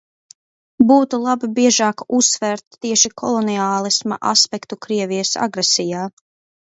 Būtu 0.91 1.17
labi 1.25 1.49
biežāk 1.59 2.01
uzsvērt 2.19 2.79
tieši 2.85 3.11
koloniālisma 3.23 4.19
aspektu 4.33 4.79
Krievijas 4.87 5.35
agresijā. 5.49 6.09